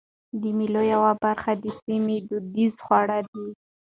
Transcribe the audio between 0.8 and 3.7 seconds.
یوه برخه د سیمي دودیز خواړه دي.